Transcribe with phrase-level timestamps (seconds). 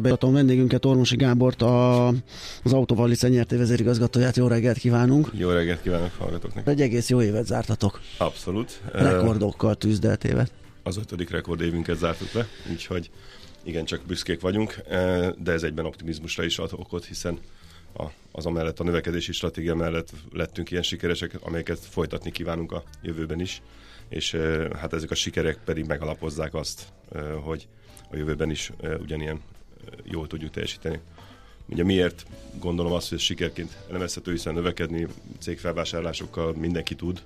[0.00, 2.06] Beadom vendégünket, Ormosi Gábort, a,
[2.62, 4.36] az Autóval licen nyerté vezérigazgatóját.
[4.36, 5.30] Jó reggelt kívánunk!
[5.32, 6.68] Jó reggelt kívánok hallgatóknak!
[6.68, 8.00] Egy egész jó évet zártatok.
[8.18, 8.80] Abszolút.
[8.92, 10.52] Rekordokkal tűzdeltévet.
[10.82, 13.10] Az ötödik rekordévünket zártuk le, úgyhogy
[13.62, 14.80] igen, csak büszkék vagyunk,
[15.38, 17.38] de ez egyben optimizmusra is ad okot, hiszen
[17.96, 23.40] a, az amellett a növekedési stratégia mellett lettünk ilyen sikeresek, amelyeket folytatni kívánunk a jövőben
[23.40, 23.62] is,
[24.08, 24.36] és
[24.78, 26.86] hát ezek a sikerek pedig megalapozzák azt,
[27.42, 27.68] hogy
[28.10, 29.40] a jövőben is ugyanilyen
[30.04, 31.00] jól tudjuk teljesíteni.
[31.66, 32.26] Ugye miért
[32.58, 35.06] gondolom azt, hogy ez sikerként elemezhető, hiszen növekedni
[35.38, 37.22] cégfelvásárlásokkal mindenki tud.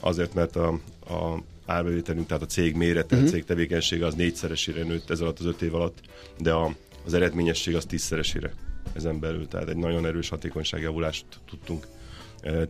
[0.00, 0.68] Azért, mert a,
[1.08, 3.30] a árbevételünk, tehát a cég mérete, uh-huh.
[3.30, 5.98] a cég tevékenysége az négyszeresére nőtt ez alatt az öt év alatt,
[6.38, 8.54] de a, az eredményesség az tízszeresére
[8.92, 9.48] ezen belül.
[9.48, 11.86] Tehát egy nagyon erős hatékonyságjavulást tudtunk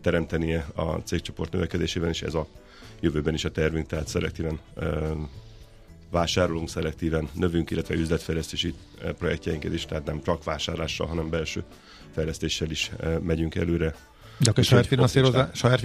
[0.01, 2.47] teremteni a cégcsoport növekedésében, és ez a
[2.99, 4.59] jövőben is a tervünk, tehát szelektíven
[6.11, 11.63] vásárolunk szelektíven, növünk, illetve üzletfejlesztési eh, projektjeinket is, tehát nem csak vásárlással, hanem belső
[12.11, 13.95] fejlesztéssel is eh, megyünk előre.
[14.39, 15.81] De akkor saját, finanszírozás, saját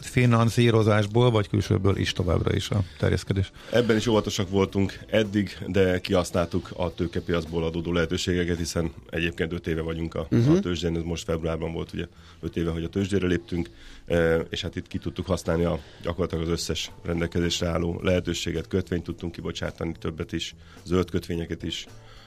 [0.00, 3.50] finanszírozásból, vagy külsőből is továbbra is a terjeszkedés?
[3.70, 9.80] Ebben is óvatosak voltunk eddig, de kihasználtuk a tőkepiacból adódó lehetőségeket, hiszen egyébként 5 éve
[9.80, 10.56] vagyunk a, uh-huh.
[10.56, 12.06] a tőzsdén, ez most februárban volt ugye
[12.40, 13.70] 5 éve, hogy a tőzsdére léptünk,
[14.06, 19.04] e, és hát itt ki tudtuk használni a, gyakorlatilag az összes rendelkezésre álló lehetőséget, kötvényt
[19.04, 21.86] tudtunk kibocsátani, többet is, zöld kötvényeket is,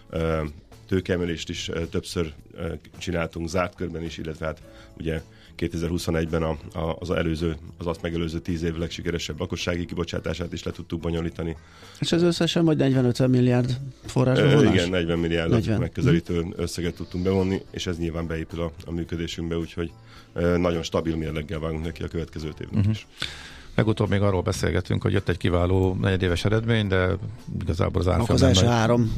[0.10, 0.44] e,
[0.90, 2.34] tőkeemelést is többször
[2.98, 4.62] csináltunk zárt körben is, illetve hát
[4.98, 5.22] ugye
[5.58, 10.72] 2021-ben a, a, az előző, az azt megelőző 10 év legsikeresebb lakossági kibocsátását is le
[10.72, 11.58] tudtuk bonyolítani.
[12.00, 14.74] És ez összesen majd 40-50 milliárd forrásban vonás?
[14.74, 15.80] Igen, 40 milliárd 40.
[15.80, 19.92] megközelítő összeget tudtunk bevonni, és ez nyilván beépül a, a működésünkbe, úgyhogy
[20.58, 22.92] nagyon stabil mérleggel vágunk neki a következő évnek uh-huh.
[22.92, 23.08] is.
[23.80, 27.08] Legutóbb még arról beszélgetünk, hogy jött egy kiváló negyedéves eredmény, de
[27.62, 28.74] igazából az árfolyam az első nagy...
[28.74, 29.14] három,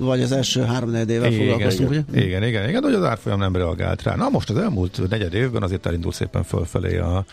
[0.00, 2.24] vagy az első három negyedével igen, foglalkoztunk, igen, ugye?
[2.24, 4.14] Igen, igen, igen, de hogy az árfolyam nem reagált rá.
[4.14, 7.24] Na most az elmúlt negyed évben azért elindult szépen fölfelé a,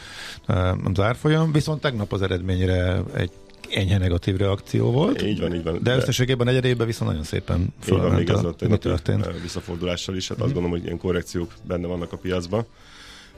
[0.83, 3.31] az árfolyam, viszont tegnap az eredményre egy
[3.69, 5.21] enyhe negatív reakció volt.
[5.21, 5.73] Így van, így van.
[5.73, 9.29] De, de összességében negyedében viszont nagyon szépen fölment még ez a, a történt.
[9.41, 10.41] visszafordulással is, hát mm.
[10.41, 12.65] azt gondolom, hogy ilyen korrekciók benne vannak a piacban.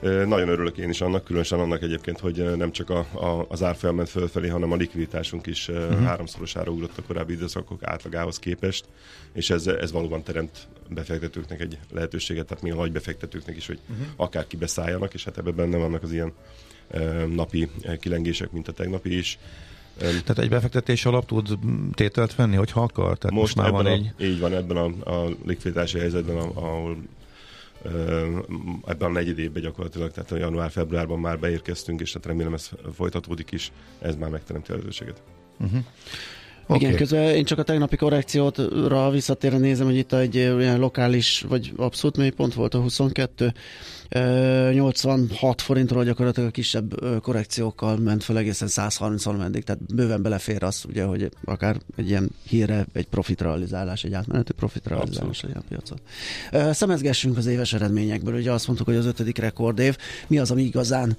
[0.03, 3.95] Nagyon örülök én is annak, különösen annak egyébként, hogy nem csak a, a, az árfolyam
[3.95, 6.03] ment fölfelé, hanem a likviditásunk is uh-huh.
[6.03, 8.85] háromszorosára ugrott a korábbi időszakok átlagához képest,
[9.33, 13.79] és ez, ez valóban teremt befektetőknek egy lehetőséget, tehát még a nagy befektetőknek is, hogy
[13.89, 14.05] uh-huh.
[14.15, 16.33] akár kibeszálljanak, és hát ebben benne vannak az ilyen
[17.29, 17.69] napi
[17.99, 19.39] kilengések, mint a tegnapi is.
[19.97, 21.59] Tehát egy befektetés alap tud
[21.93, 23.17] tételt venni, hogyha akar?
[23.17, 24.13] Tehát most, most már van a, egy...
[24.19, 26.97] Így van, ebben a, a likviditási helyzetben, ahol
[28.85, 33.51] ebben a negyed évben gyakorlatilag, tehát a január-februárban már beérkeztünk, és hát remélem ez folytatódik
[33.51, 35.21] is, ez már megteremti a lehetőséget.
[35.59, 35.83] Uh-huh.
[36.67, 36.79] Okay.
[36.79, 41.73] Igen, közben én csak a tegnapi korrekciótra visszatérve nézem, hogy itt egy olyan lokális, vagy
[41.75, 43.53] abszolút mély pont volt a 22.
[44.71, 50.83] 86 forintról gyakorlatilag a kisebb korrekciókkal ment fel egészen 130 meddig, tehát bőven belefér az,
[50.87, 55.99] ugye, hogy akár egy ilyen híre, egy profitrealizálás, egy átmeneti profitrealizálás legyen a piacon.
[56.73, 59.97] Szemezgessünk az éves eredményekből, ugye azt mondtuk, hogy az ötödik rekordév,
[60.27, 61.17] mi az, ami igazán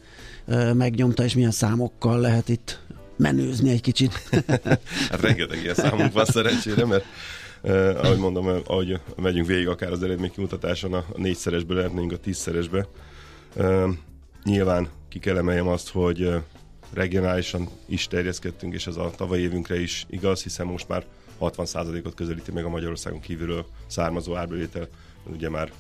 [0.73, 2.81] megnyomta, és milyen számokkal lehet itt
[3.17, 4.29] menőzni egy kicsit.
[5.11, 7.05] hát rengeteg ilyen számunk van szerencsére, mert
[7.63, 12.87] eh, ahogy mondom, ahogy megyünk végig akár az eredménykimutatáson, a négyszeresbe lehetnénk a tízszeresbe.
[13.57, 13.85] Eh,
[14.45, 16.43] nyilván ki kell emeljem azt, hogy eh,
[16.93, 21.05] regionálisan is terjeszkedtünk, és ez a tavalyi évünkre is igaz, hiszen most már
[21.41, 24.89] 60%-ot közelíti meg a Magyarországon kívülről származó árbevétel.
[25.33, 25.73] Ugye már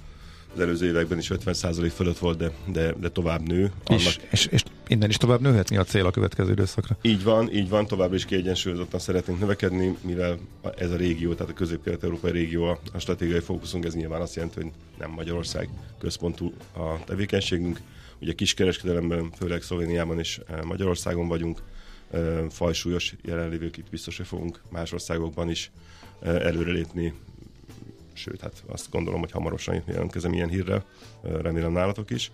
[0.54, 3.72] az előző években is 50% fölött volt, de, de, de tovább nő.
[3.84, 4.00] Annak...
[4.00, 6.96] És, és, és innen is tovább nőhetni a cél a következő időszakra?
[7.02, 10.38] Így van, így van, továbbra is kiegyensúlyozottan szeretnénk növekedni, mivel
[10.76, 14.60] ez a régió, tehát a közép-kelet-európai régió a, a stratégiai fókuszunk, ez nyilván azt jelenti,
[14.62, 17.80] hogy nem Magyarország központú a tevékenységünk.
[18.20, 21.62] Ugye kiskereskedelemben, főleg Szlovéniában és eh, Magyarországon vagyunk,
[22.10, 25.70] eh, fajsúlyos jelenlévők itt biztos, hogy fogunk más országokban is
[26.20, 27.12] eh, előrelépni,
[28.14, 30.84] sőt, hát azt gondolom, hogy hamarosan jelentkezem ilyen hírrel,
[31.22, 32.30] remélem nálatok is.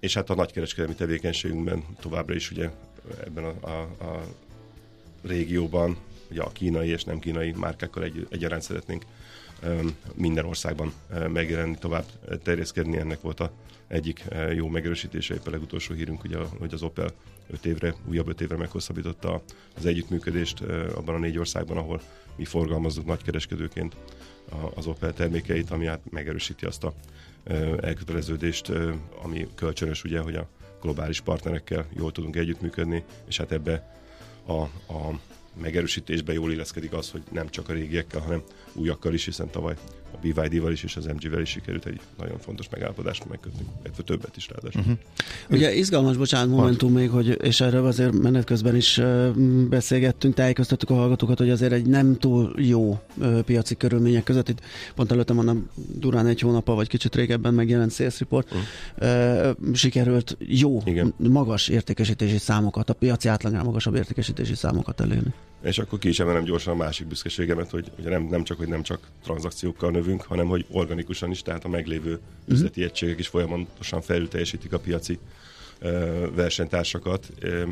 [0.00, 2.70] És hát a nagykereskedelmi tevékenységünkben továbbra is ugye
[3.24, 4.26] ebben a, a, a
[5.22, 5.96] régióban,
[6.30, 9.04] ugye a kínai és nem kínai márkákkal egy, egyaránt szeretnénk
[10.14, 10.92] minden országban
[11.28, 12.04] megjelenni, tovább
[12.42, 12.98] terjeszkedni.
[12.98, 13.50] Ennek volt a
[13.88, 14.24] egyik
[14.54, 17.10] jó megerősítése, éppen legutolsó hírünk, ugye, hogy az Opel
[17.50, 19.42] 5 évre, újabb 5 évre meghosszabbította
[19.76, 20.60] az együttműködést
[20.94, 22.00] abban a négy országban, ahol
[22.36, 23.96] mi forgalmazzuk nagykereskedőként
[24.74, 26.94] az Opel termékeit, ami hát megerősíti azt a
[27.80, 28.72] elköteleződést,
[29.22, 30.48] ami kölcsönös ugye, hogy a
[30.80, 33.96] globális partnerekkel jól tudunk együttműködni, és hát ebbe
[34.46, 34.60] a,
[34.92, 35.20] a
[35.60, 38.42] megerősítésbe jól illeszkedik az, hogy nem csak a régiekkel, hanem
[38.72, 39.76] újakkal is, hiszen tavaly
[40.16, 44.36] a BYD-val is és az MG-vel is sikerült egy nagyon fontos megállapodást megkötni, illetve többet
[44.36, 44.80] is ráadásul.
[44.80, 44.98] Uh-huh.
[45.50, 49.00] Ugye izgalmas, bocsánat, momentum még, hogy, és erről azért menet közben is
[49.68, 53.00] beszélgettünk, tájékoztattuk a hallgatókat, hogy azért egy nem túl jó
[53.44, 54.60] piaci körülmények között, itt
[54.94, 59.50] pont előttem van durán egy hónapa, vagy kicsit régebben megjelent Sales Report, uh-huh.
[59.68, 61.14] uh, sikerült jó, Igen.
[61.16, 65.34] magas értékesítési számokat, a piaci átlagnál magasabb értékesítési számokat elérni.
[65.62, 68.68] És akkor ki is emelem gyorsan a másik büszkeségemet, hogy ugye nem, nem csak, hogy
[68.68, 72.24] nem csak tranzakciókkal növünk, hanem hogy organikusan is, tehát a meglévő uh-huh.
[72.46, 75.18] üzleti egységek is folyamatosan felül teljesítik a piaci
[75.82, 77.28] uh, versenytársakat.
[77.42, 77.68] Uh,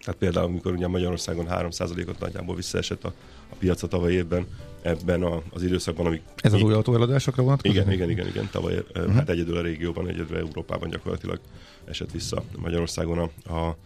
[0.00, 3.12] tehát például, amikor ugye Magyarországon 3%-ot nagyjából visszaesett a,
[3.48, 4.46] a piac a tavaly évben,
[4.82, 6.22] ebben a, az időszakban, amik...
[6.36, 7.76] Ez az új autóeladásokra vonatkozik?
[7.76, 9.14] Igen, igen, igen, igen, tavaly, uh-huh.
[9.14, 11.40] hát egyedül a régióban, egyedül Európában gyakorlatilag
[11.84, 13.76] esett vissza Magyarországon a, a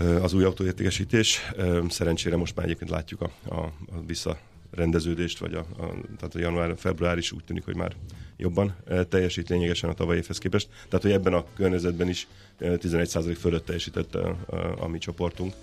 [0.00, 1.40] az új autóértékesítés.
[1.88, 5.86] Szerencsére most már egyébként látjuk a, a, a visszarendeződést, vagy a, a,
[6.16, 7.92] tehát a január-február is úgy tűnik, hogy már
[8.36, 8.76] jobban
[9.08, 10.68] teljesít lényegesen a tavalyi évhez képest.
[10.88, 12.26] Tehát, hogy ebben a környezetben is
[12.60, 15.54] 11% fölött teljesített a, a, a mi csoportunk.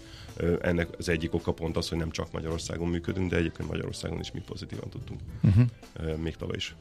[0.61, 4.31] Ennek az egyik oka pont az, hogy nem csak Magyarországon működünk, de egyébként Magyarországon is
[4.31, 5.19] mi pozitívan tudtunk.
[5.43, 6.17] Uh-huh.
[6.17, 6.75] Még tavaly is.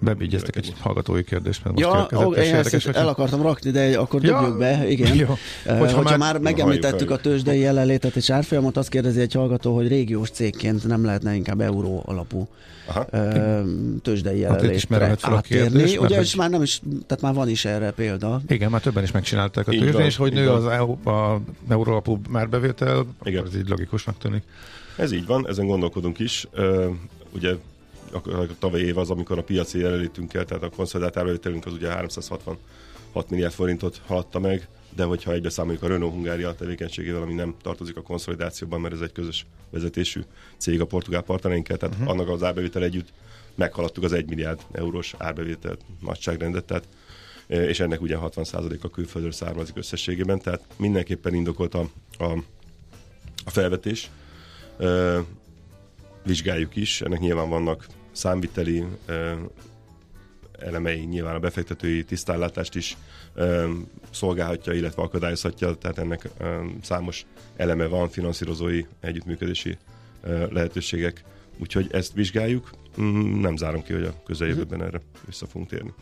[0.00, 4.24] Bebigyeztek egy hallgatói kérdést, mert most ja, ó, én ezt el akartam rakni, de akkor
[4.24, 5.14] ja, dobjuk be, igen.
[5.14, 5.26] Jó.
[5.66, 9.88] Uh, hogyha már, már megemlítettük a tőzsdei jelenlétet és árfolyamot, azt kérdezi egy hallgató, hogy
[9.88, 12.48] régiós cégként nem lehetne inkább euró alapú
[12.86, 13.06] Aha.
[14.02, 15.78] tőzsdei hát jelenlétre hát átérni.
[15.78, 18.40] Kérdés, Ugye, és már nem is, tehát már van is erre példa.
[18.48, 22.20] Igen, már többen is megcsinálták a tőzsdén, és hogy nő az EU, a euró alapú
[22.28, 23.46] márbevétel, igen.
[23.46, 24.42] ez így logikusnak tűnik.
[24.96, 26.46] Ez így van, ezen gondolkodunk is.
[27.34, 27.54] Ugye
[28.14, 32.58] a tavalyi év az, amikor a piaci jelenlétünkkel, tehát a konszolidált árbevételünk az ugye 366
[33.28, 37.96] milliárd forintot haladta meg, de hogyha egybe számoljuk a Renault Hungária tevékenységével, ami nem tartozik
[37.96, 40.20] a konszolidációban, mert ez egy közös vezetésű
[40.56, 42.10] cég a portugál partnereinkkel, tehát uh-huh.
[42.10, 43.12] annak az árbevétel együtt
[43.54, 46.84] meghaladtuk az 1 milliárd eurós árbevétel nagyságrendet, tehát
[47.46, 51.88] és ennek ugye 60% a külföldről származik összességében, tehát mindenképpen indokolt a,
[52.18, 52.24] a,
[53.44, 54.10] a felvetés.
[54.78, 55.18] E,
[56.24, 58.84] vizsgáljuk is, ennek nyilván vannak számviteli
[60.58, 62.96] elemei, nyilván a befektetői tisztállátást is
[63.34, 63.64] e,
[64.10, 67.26] szolgálhatja, illetve akadályozhatja, tehát ennek e, számos
[67.56, 69.78] eleme van, finanszírozói együttműködési
[70.22, 71.24] e, lehetőségek,
[71.58, 72.70] úgyhogy ezt vizsgáljuk,
[73.00, 75.92] mm, nem zárom ki, hogy a közeljövőben erre vissza fogunk térni.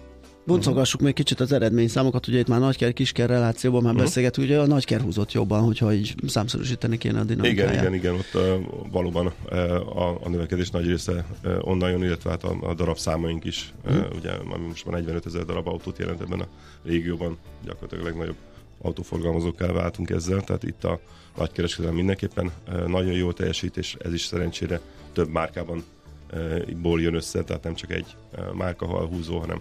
[0.44, 4.06] Boncolgassuk még kicsit az eredményszámokat, ugye itt már nagyker kisker relációban már uh-huh.
[4.06, 7.72] beszélgetünk, ugye a nagyker húzott jobban, hogyha így számszerűsíteni kéne a dinamikáját.
[7.72, 12.02] Igen, igen, igen, ott uh, valóban uh, a, a növekedés nagy része uh, onnan jön,
[12.02, 14.16] illetve hát a, a darab számaink is, uh, uh-huh.
[14.16, 14.30] ugye
[14.68, 16.46] most már 45 ezer darab autót jelent ebben a
[16.84, 18.36] régióban, gyakorlatilag a legnagyobb
[18.80, 21.00] autóforgalmazókkal váltunk ezzel, tehát itt a
[21.36, 24.80] nagykereskedelem mindenképpen uh, nagyon jó teljesítés, ez is szerencsére
[25.12, 25.84] több márkában
[26.32, 29.60] uh, ból jön össze, tehát nem csak egy uh, márka húzó, hanem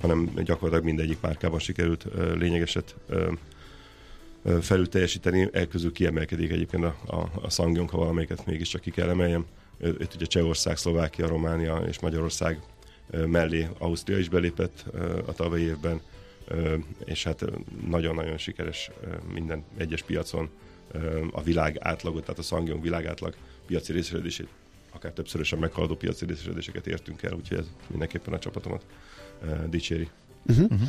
[0.00, 2.94] hanem gyakorlatilag mindegyik márkában sikerült lényegeset
[4.60, 9.46] felül teljesíteni, elközül kiemelkedik egyébként a, a, a Sangyong, ha valamelyiket mégiscsak ki kell emeljem.
[9.80, 12.60] Itt ugye Csehország, Szlovákia, Románia és Magyarország
[13.26, 14.84] mellé Ausztria is belépett
[15.26, 16.00] a tavalyi évben,
[17.04, 17.44] és hát
[17.86, 18.90] nagyon-nagyon sikeres
[19.32, 20.48] minden egyes piacon
[21.30, 23.34] a világ átlagot, tehát a Sangyong világ átlag
[23.66, 24.48] piaci részesedését
[24.92, 28.84] akár többszörösen meghaladó piaci részesedéseket értünk el, úgyhogy ez mindenképpen a csapatomat
[29.70, 30.08] dicséri.
[30.46, 30.64] Uh-huh.
[30.64, 30.88] Uh-huh.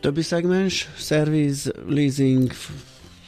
[0.00, 2.52] Többi szegmens, szerviz, leasing,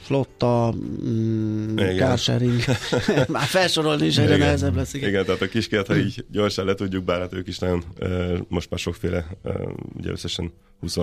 [0.02, 2.60] flotta, mm, carsharing.
[3.28, 4.94] Már felsorolni is egyre nehezebb lesz.
[4.94, 5.08] Igen.
[5.08, 8.38] igen, tehát a kiskert, ha így gyorsan le tudjuk, bár hát ők is nagyon, uh,
[8.48, 9.54] most már sokféle, uh,
[9.96, 10.96] ugye összesen 20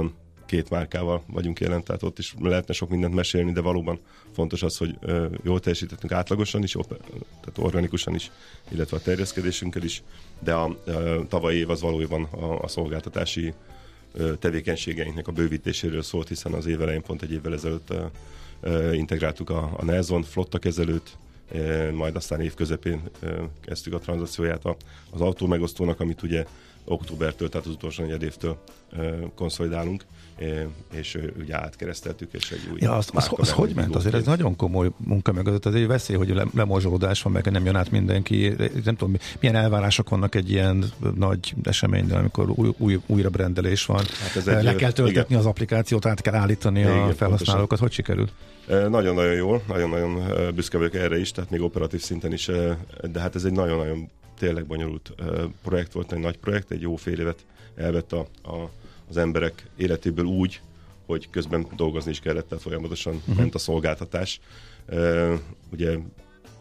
[0.46, 4.00] két márkával vagyunk jelen, tehát ott is lehetne sok mindent mesélni, de valóban
[4.32, 4.98] fontos az, hogy
[5.44, 8.32] jól teljesítettünk átlagosan is, tehát organikusan is,
[8.70, 10.04] illetve a terjeszkedésünkkel is,
[10.40, 13.54] de a, a tavalyi év az valójában a, a szolgáltatási
[14.40, 17.94] tevékenységeinknek a bővítéséről szólt, hiszen az év elején pont egy évvel ezelőtt
[18.92, 21.18] integráltuk a, a Nelson flotta kezelőt,
[21.94, 23.02] majd aztán év közepén
[23.62, 24.66] kezdtük a tranzakcióját
[25.10, 26.46] az autó megosztónak, amit ugye
[26.84, 28.64] októbertől, tehát az utolsó negyed évtől
[29.36, 30.06] konszolidálunk,
[30.94, 33.96] és ugye átkereszteltük, és egy új ja, az, az, az hogy ment?
[33.96, 37.76] Azért ez nagyon komoly munka mögött, az egy veszély, hogy lemozsolódás van, meg nem jön
[37.76, 38.56] át mindenki.
[38.84, 40.84] Nem tudom, milyen elvárások vannak egy ilyen
[41.16, 44.04] nagy eseménynél, amikor új, új, újra brendelés van.
[44.22, 45.40] Hát ez egy, Le kell töltetni igen.
[45.40, 47.80] az applikációt, át kell állítani igen, a felhasználókat.
[47.80, 47.80] Pontosan.
[47.80, 48.32] Hogy sikerült?
[48.90, 50.24] Nagyon-nagyon jól, nagyon-nagyon
[50.56, 52.50] büszke vagyok erre is, tehát még operatív szinten is,
[53.12, 54.10] de hát ez egy nagyon-nagyon
[54.40, 55.14] tényleg bonyolult
[55.64, 58.70] projekt volt, egy nagy projekt, egy jó fél évet elvett a, a,
[59.10, 60.62] az emberek életéből úgy,
[61.06, 63.36] hogy közben dolgozni is kellett, tehát folyamatosan uh-huh.
[63.36, 64.40] ment a szolgáltatás.
[65.72, 65.98] ugye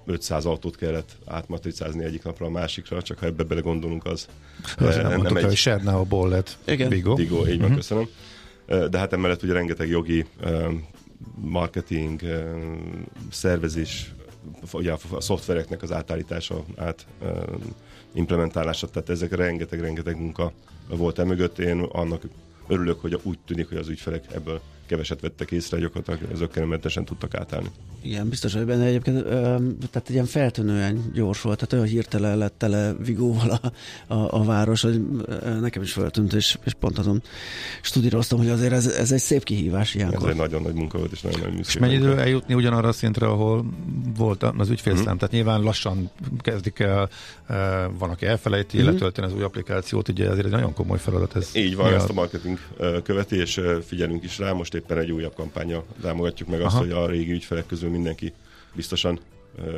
[0.06, 4.28] 500 autót kellett átmatricázni egyik napra a másikra, csak ha ebbe bele gondolunk, az,
[4.76, 5.44] az nem, nem egy...
[5.44, 6.88] hogy Sernau a Bollet, Igen.
[6.88, 7.14] Vigo.
[7.14, 7.74] Vigo, így van, uh-huh.
[7.74, 8.08] köszönöm.
[8.66, 10.26] De hát emellett ugye rengeteg jogi
[11.34, 12.20] marketing,
[13.30, 14.12] szervezés,
[14.72, 17.06] ugye a szoftvereknek az átállítása, át
[18.12, 20.52] implementálása, tehát ezek rengeteg-rengeteg munka
[20.88, 21.58] volt e mögött.
[21.58, 22.22] Én annak
[22.66, 24.60] örülök, hogy úgy tűnik, hogy az ügyfelek ebből
[24.92, 27.68] keveset vettek észre, gyakorlatilag zöggenőmentesen tudtak átállni.
[28.02, 29.24] Igen, biztos, hogy benne egyébként,
[29.90, 33.72] tehát ilyen feltűnően gyors volt, tehát olyan hirtelen lett tele Vigóval a,
[34.14, 35.00] a, a város, hogy
[35.60, 37.22] nekem is feltűnt, és, és pont azon
[37.82, 40.28] studíroztam, hogy azért ez, ez egy szép kihívás ilyenkor.
[40.28, 42.92] Ez egy nagyon nagy munka volt, és nagyon nagy És mennyi idő eljutni ugyanarra a
[42.92, 43.64] szintre, ahol
[44.16, 45.16] volt az ügyfélszám, hmm.
[45.16, 47.08] tehát nyilván lassan kezdik el,
[47.98, 48.86] van, aki elfelejti hmm.
[48.86, 51.50] letölteni az új applikációt, ugye ezért egy nagyon komoly feladat ez.
[51.54, 52.58] Így van, ezt a marketing
[53.02, 56.84] követi, és figyelünk is rá, most éppen egy újabb kampánya támogatjuk meg azt, Aha.
[56.84, 58.32] hogy a régi ügyfelek közül mindenki
[58.74, 59.20] biztosan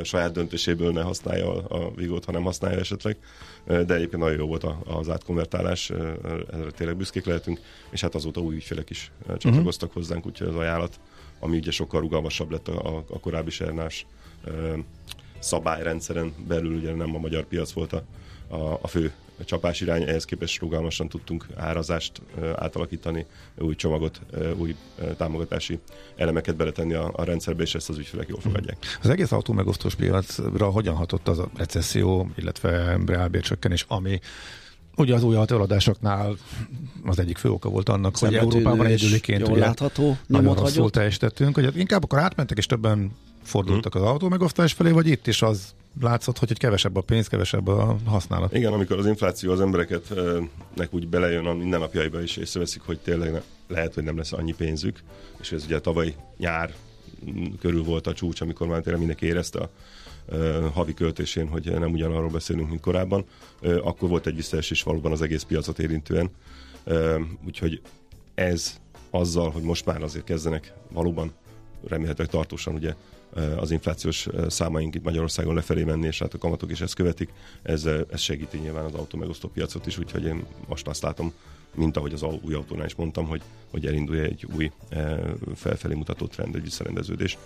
[0.03, 3.17] saját döntéséből ne használja a Vigót, hanem használja esetleg.
[3.65, 7.59] De egyébként nagyon jó volt az átkonvertálás, erre tényleg büszkék lehetünk,
[7.89, 10.03] és hát azóta új ügyfelek is csatlakoztak uh-huh.
[10.03, 10.99] hozzánk, úgyhogy az ajánlat,
[11.39, 14.05] ami ugye sokkal rugalmasabb lett a, a korábbi sernás
[15.39, 18.03] szabályrendszeren belül, ugye nem a magyar piac volt a,
[18.47, 22.21] a, a fő csapás irány, ehhez képest rugalmasan tudtunk árazást
[22.55, 23.25] átalakítani,
[23.57, 24.21] új csomagot,
[24.55, 24.75] új
[25.17, 25.79] támogatási
[26.15, 28.77] elemeket beletenni a, a rendszerbe, és ezt az ügyfelek jól fogadják.
[29.01, 34.19] Az egész autómegosztós piacra hogyan hatott az a recesszió, illetve reálbércsökkenés, ami
[34.97, 36.35] Ugye az új autóadásoknál
[37.05, 41.77] az egyik fő oka volt annak, hogy Európában egyedüliként ugye látható, nagyon rosszul teljesítettünk, hogy
[41.77, 43.11] inkább akkor átmentek, és többen
[43.43, 44.01] fordultak mm.
[44.01, 47.67] az autó megosztás felé, vagy itt is az látszott, hogy, hogy kevesebb a pénz, kevesebb
[47.67, 48.53] a használat.
[48.53, 50.13] Igen, amikor az infláció az embereket
[50.75, 54.53] nek úgy belejön a mindennapjaiba is, észreveszik, hogy tényleg ne, lehet, hogy nem lesz annyi
[54.53, 54.99] pénzük,
[55.39, 56.73] és ez ugye tavaly nyár
[57.59, 59.69] körül volt a csúcs, amikor már tényleg mindenki érezte a
[60.73, 63.25] havi költésén, hogy nem ugyanarról beszélünk, mint korábban,
[63.83, 66.29] akkor volt egy visszaesés valóban az egész piacot érintően.
[67.45, 67.81] Úgyhogy
[68.35, 71.33] ez azzal, hogy most már azért kezdenek valóban
[71.87, 72.93] remélhetőleg tartósan ugye
[73.57, 77.29] az inflációs számaink itt Magyarországon lefelé menni, és hát a kamatok is ezt követik.
[77.61, 81.33] Ez, ez segíti nyilván az autó megosztó piacot is, úgyhogy én most azt látom,
[81.75, 83.41] mint ahogy az új autónál is mondtam, hogy,
[83.71, 84.71] hogy elindulja egy új
[85.55, 87.37] felfelé mutató trend, egy visszarendeződés.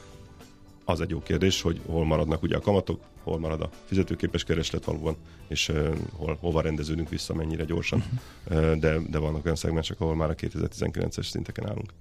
[0.86, 4.86] Az egy jó kérdés, hogy hol maradnak ugye a kamatok, hol marad a fizetőképes kereslet
[4.86, 5.16] valóban,
[5.48, 8.04] és uh, hol, hova rendeződünk vissza, mennyire gyorsan.
[8.50, 11.94] Uh, de, de vannak olyan szegmensek, ahol már a 2019-es szinteken állunk.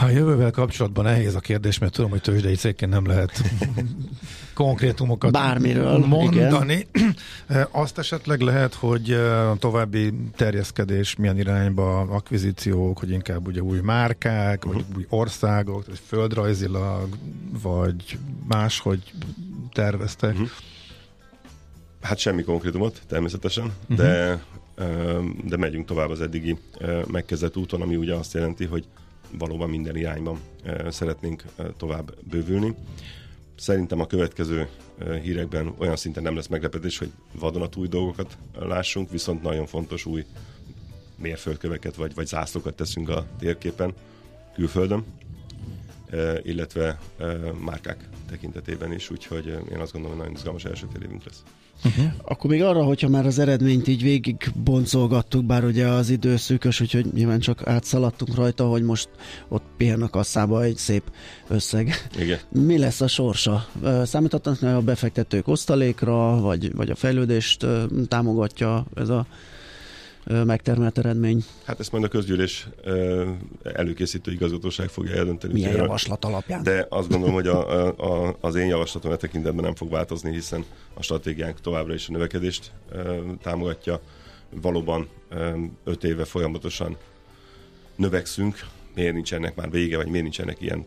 [0.00, 3.42] A jövővel kapcsolatban nehéz a kérdés, mert tudom, hogy tőzsdei cégként nem lehet
[4.54, 6.86] konkrétumokat Bármiről mondani.
[6.92, 7.16] Igen.
[7.70, 9.16] Azt esetleg lehet, hogy
[9.58, 17.08] további terjeszkedés milyen irányba, akvizíciók, hogy inkább ugye új márkák, vagy új országok, vagy földrajzilag,
[17.62, 19.12] vagy máshogy
[19.72, 20.32] terveztek.
[20.32, 20.48] Uh-huh.
[22.00, 23.96] Hát semmi konkrétumot, természetesen, uh-huh.
[23.96, 24.42] de,
[25.44, 26.58] de megyünk tovább az eddigi
[27.06, 28.86] megkezdett úton, ami ugye azt jelenti, hogy
[29.38, 30.40] valóban minden irányban
[30.88, 31.44] szeretnénk
[31.76, 32.74] tovább bővülni.
[33.56, 34.68] Szerintem a következő
[35.22, 40.24] hírekben olyan szinten nem lesz meglepetés, hogy vadonatúj dolgokat lássunk, viszont nagyon fontos új
[41.16, 43.94] mérföldköveket vagy, vagy zászlókat teszünk a térképen
[44.54, 45.04] külföldön,
[46.42, 47.00] illetve
[47.64, 51.42] márkák tekintetében is, úgyhogy én azt gondolom, hogy nagyon izgalmas első fél évünk lesz.
[51.84, 52.04] Uh-huh.
[52.24, 56.80] Akkor még arra, hogyha már az eredményt így végig boncolgattuk, bár ugye az idő szűkös,
[56.80, 59.08] úgyhogy nyilván csak átszaladtunk rajta, hogy most
[59.48, 61.02] ott pihen a kasszába egy szép
[61.48, 62.08] összeg.
[62.18, 62.38] Igen.
[62.48, 63.66] Mi lesz a sorsa?
[64.04, 67.66] Számíthatnak a befektetők osztalékra, vagy, vagy a fejlődést
[68.08, 69.26] támogatja ez a
[70.24, 71.44] megtermelt eredmény?
[71.64, 72.68] Hát ezt majd a közgyűlés
[73.62, 75.52] előkészítő igazgatóság fogja eldönteni.
[75.52, 76.62] Milyen javaslat alapján?
[76.62, 80.64] De azt gondolom, hogy a, a, az én javaslatom e tekintetben nem fog változni, hiszen
[80.94, 82.72] a stratégiánk továbbra is a növekedést
[83.42, 84.00] támogatja.
[84.50, 85.08] Valóban
[85.84, 86.96] öt éve folyamatosan
[87.96, 88.58] növekszünk,
[88.94, 90.84] miért nincs ennek már vége, vagy miért nincs ennek ilyen,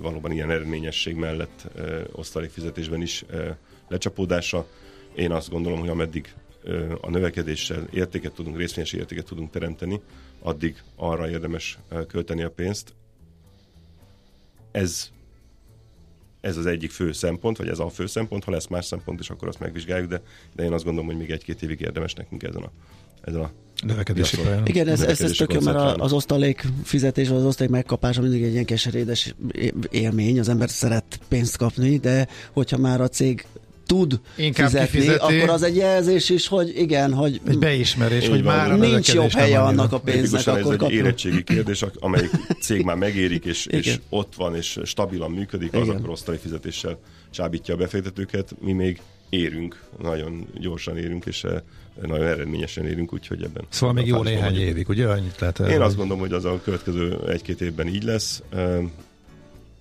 [0.00, 1.68] valóban ilyen eredményesség mellett
[2.12, 3.24] osztalékfizetésben is
[3.88, 4.66] lecsapódása.
[5.14, 6.34] Én azt gondolom, hogy ameddig
[7.00, 10.00] a növekedéssel értéket tudunk, részvényes értéket tudunk teremteni,
[10.42, 12.94] addig arra érdemes költeni a pénzt.
[14.70, 15.10] Ez,
[16.40, 19.30] ez az egyik fő szempont, vagy ez a fő szempont, ha lesz más szempont is,
[19.30, 20.22] akkor azt megvizsgáljuk, de,
[20.54, 22.70] de én azt gondolom, hogy még egy-két évig érdemes nekünk ezen a,
[23.20, 23.50] ezen a
[23.86, 24.66] növekedési pályán.
[24.66, 28.42] Igen, ez, ez, ez tök jó, mert az osztalék fizetés, vagy az osztalék megkapása mindig
[28.42, 29.34] egy ilyen keserédes
[29.90, 33.46] élmény, az ember szeret pénzt kapni, de hogyha már a cég
[33.88, 35.36] tud Inkább fizetni, kifizeti.
[35.36, 39.12] akkor az egy jelzés is, hogy igen, hogy egy beismerés, Én hogy van, már nincs
[39.12, 40.46] jobb helye annak a pénznek.
[40.46, 40.90] Akkor ez kapjuk.
[40.90, 42.30] egy érettségi kérdés, amelyik
[42.64, 45.96] cég már megérik, és, és ott van, és stabilan működik, az igen.
[45.96, 46.98] akkor osztali fizetéssel
[47.30, 51.60] csábítja a befektetőket, mi még érünk, nagyon gyorsan érünk, és eh,
[52.02, 53.64] nagyon eredményesen érünk, úgyhogy ebben.
[53.68, 54.68] Szóval még jó néhány vagyunk.
[54.68, 55.06] évig, ugye?
[55.06, 58.42] Annyit lehet Én azt gondolom, hogy az a következő egy-két évben így lesz.
[58.50, 58.78] Eh,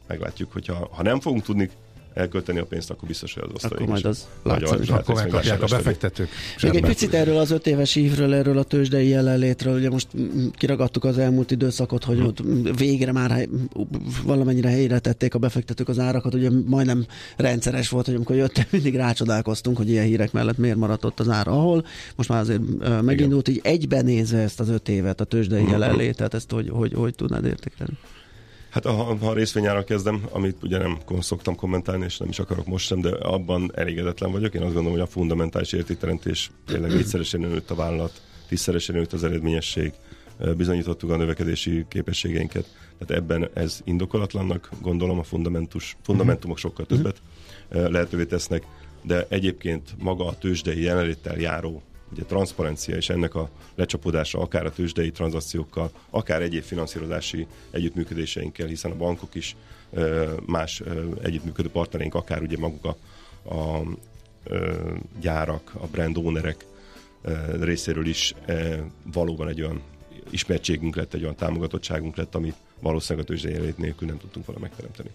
[0.07, 1.69] meglátjuk, hogyha ha nem fogunk tudni
[2.17, 4.91] elkölteni a pénzt, akkor biztos, hogy az osztály Akkor majd az látszik.
[4.91, 6.29] Akkor megkapják a befektetők.
[6.61, 10.07] Még egy picit erről az öt éves ívről, erről a tőzsdei jelenlétről, ugye most
[10.53, 12.37] kiragadtuk az elmúlt időszakot, hogy ott
[12.77, 13.47] végre már
[14.23, 17.05] valamennyire helyre tették a befektetők az árakat, ugye majdnem
[17.37, 21.29] rendszeres volt, hogy amikor jöttem, mindig rácsodálkoztunk, hogy ilyen hírek mellett miért maradt ott az
[21.29, 22.61] ára, ahol most már azért
[23.01, 25.79] megindult, így egyben nézve ezt az öt évet, a tőzsdei uh-huh.
[25.79, 27.97] jelenlétet, ezt hogy, hogy, hogy tudnád értékelni?
[28.69, 32.85] Hát ha, ha részvényára kezdem, amit ugye nem szoktam kommentálni, és nem is akarok most
[32.85, 34.53] sem, de abban elégedetlen vagyok.
[34.53, 39.23] Én azt gondolom, hogy a fundamentális értékteremtés tényleg négyszeresen nőtt a vállalat, tízszeresen nőtt az
[39.23, 39.93] eredményesség,
[40.57, 42.65] bizonyítottuk a növekedési képességeinket.
[42.97, 47.21] Tehát ebben ez indokolatlannak gondolom, a fundamentus, fundamentumok sokkal többet
[47.69, 48.63] lehetővé tesznek,
[49.03, 54.71] de egyébként maga a tőzsdei jelenléttel járó ugye transzparencia és ennek a lecsapódása akár a
[54.71, 59.55] tőzsdei tranzakciókkal, akár egyéb finanszírozási együttműködéseinkkel, hiszen a bankok is
[60.45, 60.81] más
[61.21, 62.95] együttműködő partnereink, akár ugye maguk a,
[63.55, 63.83] a
[65.19, 66.65] gyárak, a brand ownerek
[67.59, 68.33] részéről is
[69.13, 69.81] valóban egy olyan
[70.29, 75.09] ismertségünk lett, egy olyan támogatottságunk lett, amit valószínűleg a tőzsdei nélkül nem tudtunk volna megteremteni.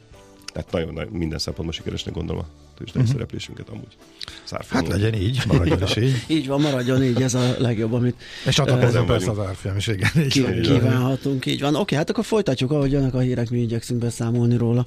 [0.52, 2.46] Tehát nagyon, nagyon minden szempontból sikeresnek gondolom a
[2.78, 3.16] tőzsdei uh-huh.
[3.16, 3.96] szereplésünket amúgy.
[4.44, 4.82] Szárfilm.
[4.82, 6.24] Hát legyen így, maradjon is így.
[6.36, 8.14] így van, maradjon így, ez a legjobb, amit
[8.46, 10.10] És csatlakozzon persze az árfiam is, igen.
[10.16, 11.74] Így ki, kívánhatunk, így van.
[11.74, 14.86] Oké, hát akkor folytatjuk, ahogy jönnek a hírek, mi igyekszünk beszámolni róla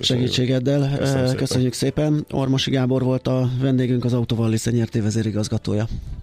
[0.00, 0.98] segítségeddel.
[1.36, 2.12] Köszönjük szépen.
[2.12, 2.26] szépen.
[2.30, 5.88] Ormosi Gábor volt a vendégünk, az Autovallis nyerté vezérigazgatója.